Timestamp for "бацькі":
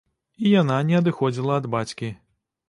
1.77-2.11